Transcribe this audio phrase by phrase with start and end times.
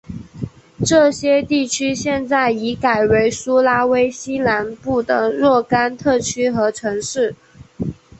[0.83, 7.35] 这些地区现在已改为苏拉威西南部的若干特区和城市。